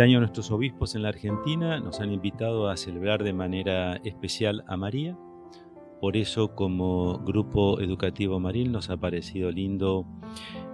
[0.00, 4.64] Este año nuestros obispos en la Argentina nos han invitado a celebrar de manera especial
[4.66, 5.14] a María.
[6.00, 10.06] Por eso como Grupo Educativo Maril nos ha parecido lindo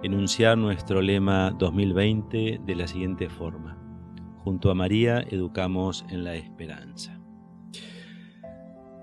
[0.01, 3.77] enunciar nuestro lema 2020 de la siguiente forma.
[4.45, 7.19] Junto a María educamos en la esperanza.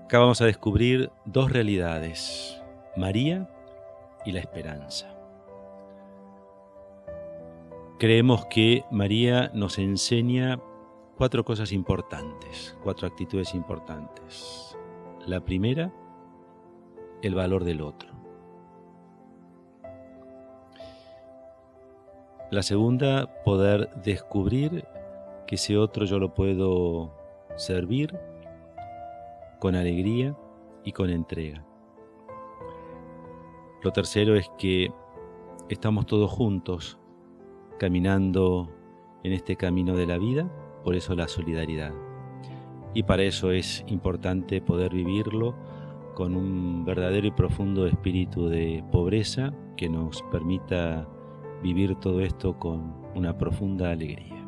[0.05, 2.59] Acá vamos a descubrir dos realidades,
[2.97, 3.47] María
[4.25, 5.14] y la esperanza.
[7.97, 10.59] Creemos que María nos enseña
[11.15, 14.77] cuatro cosas importantes, cuatro actitudes importantes.
[15.25, 15.93] La primera,
[17.21, 18.09] el valor del otro.
[22.51, 24.85] La segunda, poder descubrir
[25.47, 27.13] que ese otro yo lo puedo
[27.55, 28.19] servir
[29.59, 30.35] con alegría
[30.83, 31.65] y con entrega.
[33.83, 34.91] Lo tercero es que
[35.69, 36.99] estamos todos juntos
[37.77, 38.69] caminando
[39.23, 40.49] en este camino de la vida,
[40.83, 41.93] por eso la solidaridad.
[42.93, 45.55] Y para eso es importante poder vivirlo
[46.13, 51.07] con un verdadero y profundo espíritu de pobreza que nos permita
[51.61, 54.45] vivir todo esto con una profunda alegría.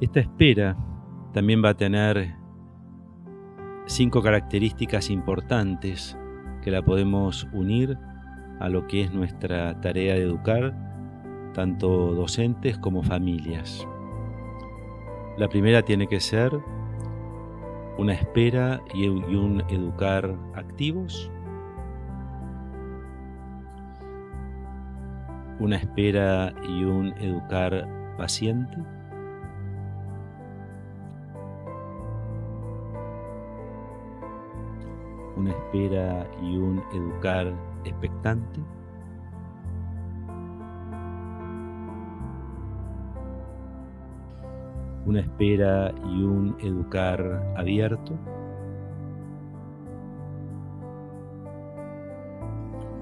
[0.00, 0.76] Esta espera
[1.32, 2.34] también va a tener
[3.86, 6.16] cinco características importantes
[6.62, 7.98] que la podemos unir
[8.60, 10.85] a lo que es nuestra tarea de educar
[11.56, 13.88] tanto docentes como familias.
[15.38, 16.52] La primera tiene que ser
[17.96, 21.30] una espera y un educar activos,
[25.58, 28.76] una espera y un educar paciente,
[35.36, 37.50] una espera y un educar
[37.84, 38.60] expectante,
[45.06, 48.18] una espera y un educar abierto,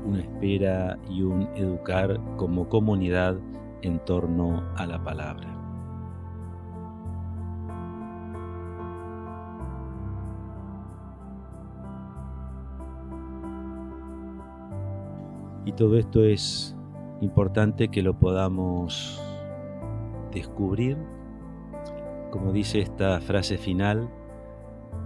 [0.04, 3.36] una espera y un educar como comunidad
[3.80, 5.48] en torno a la palabra.
[15.64, 16.76] Y todo esto es
[17.22, 19.18] importante que lo podamos
[20.30, 20.98] descubrir
[22.34, 24.10] como dice esta frase final,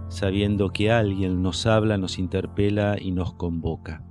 [0.07, 4.03] sabiendo que alguien nos habla, nos interpela y nos convoca.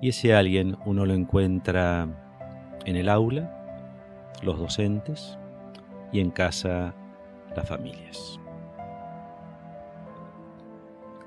[0.00, 2.08] Y ese alguien uno lo encuentra
[2.86, 5.38] en el aula, los docentes
[6.10, 6.94] y en casa
[7.54, 8.40] las familias.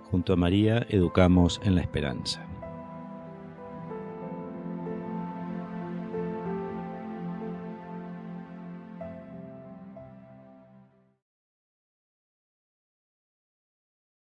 [0.09, 2.48] Junto a María educamos en la esperanza.